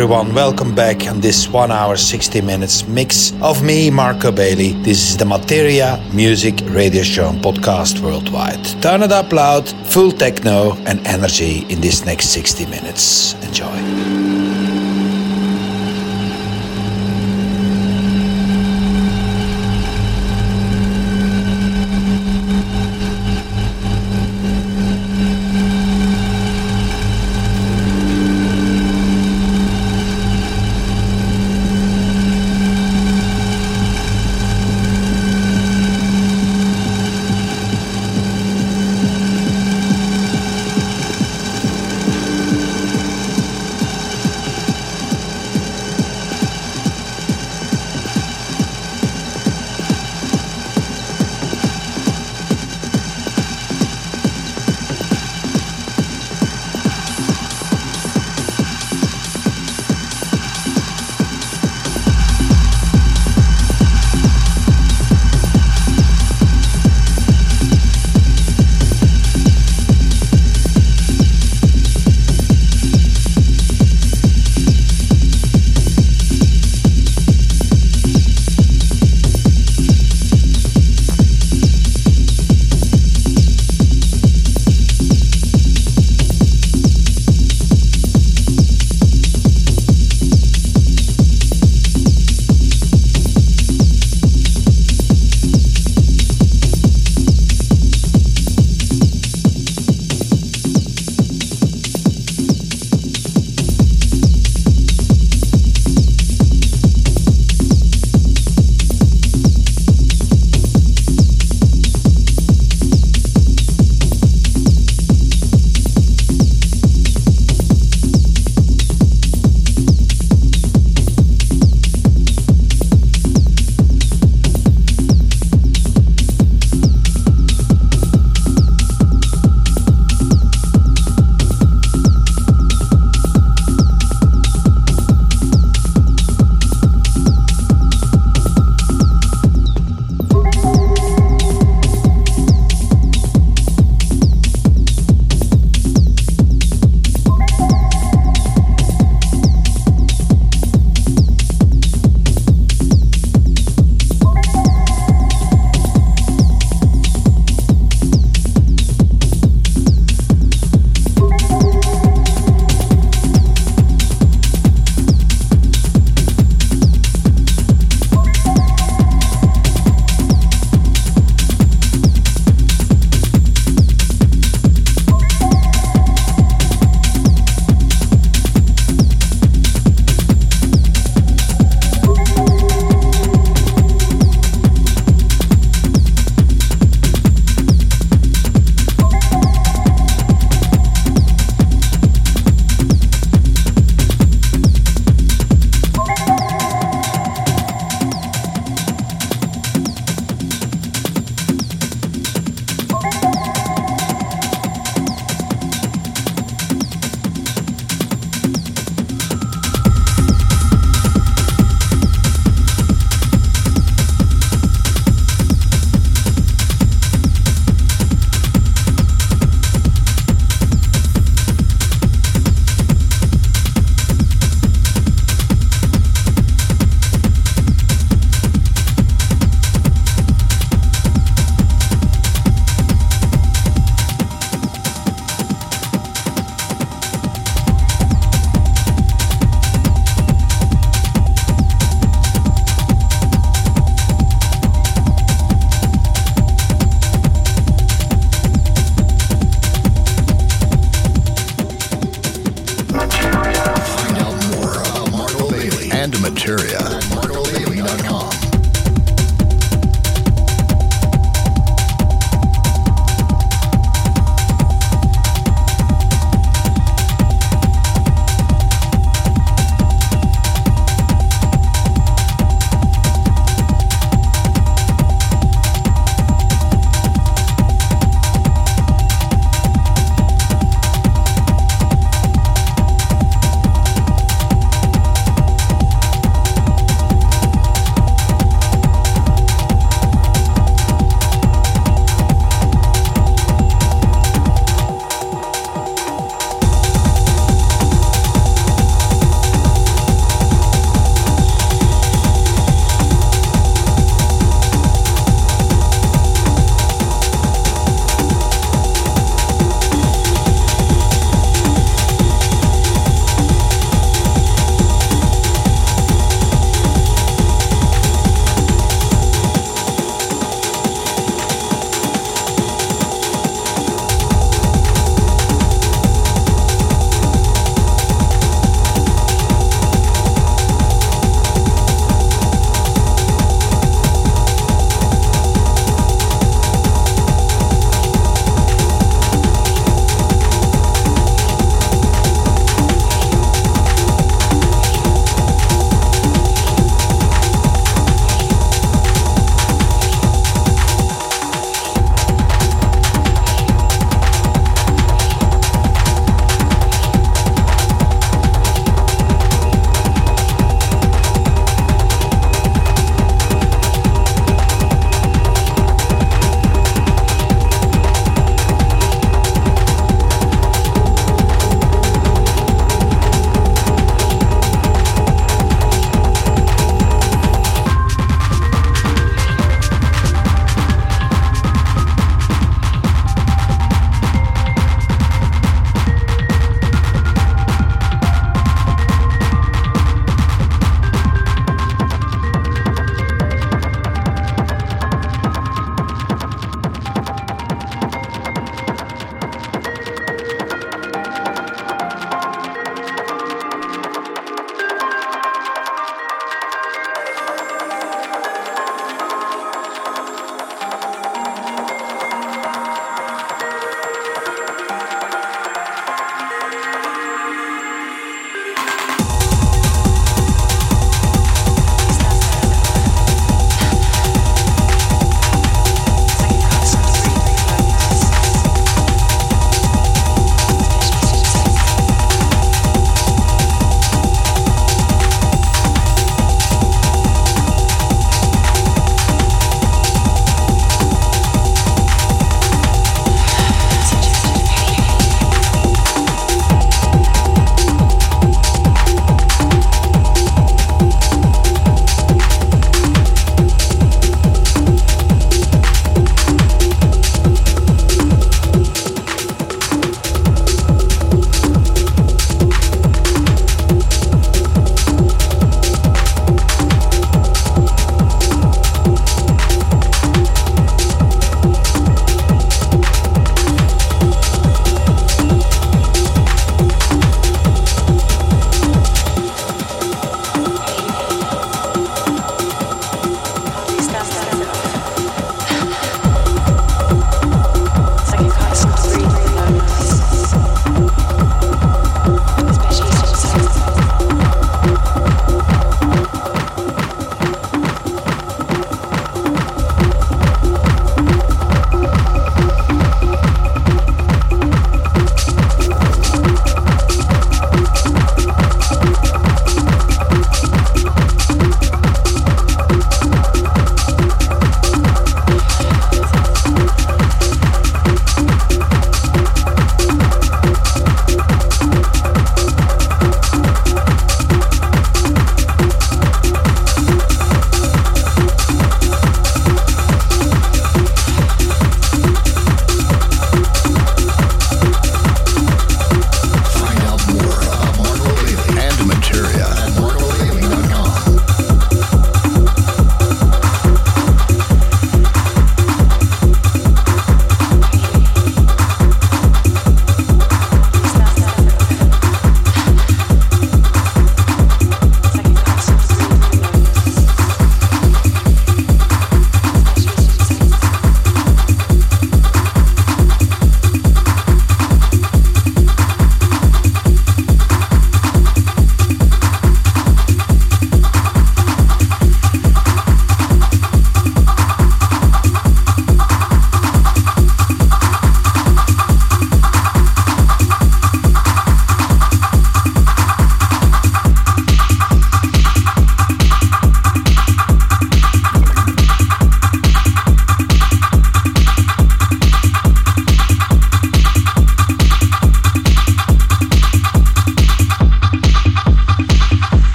[0.00, 0.34] everyone.
[0.34, 4.72] Welcome back on this one hour, 60 minutes mix of me, Marco Bailey.
[4.82, 8.64] This is the Materia Music Radio Show and podcast worldwide.
[8.80, 13.34] Turn it up loud, full techno and energy in this next 60 minutes.
[13.44, 14.09] Enjoy.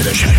[0.00, 0.29] iTunes.